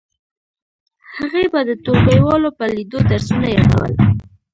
[1.17, 3.93] هغې به د ټولګیوالو په لیدو درسونه یادول